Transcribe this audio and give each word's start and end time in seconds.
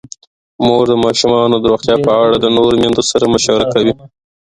مور 0.65 0.83
د 0.89 0.93
ماشومانو 1.05 1.55
د 1.59 1.65
روغتیا 1.71 1.95
په 2.05 2.11
اړه 2.23 2.35
د 2.39 2.45
نورو 2.55 2.73
میندو 2.81 3.03
سره 3.11 3.25
مشوره 3.33 3.65
کوي. 3.73 3.93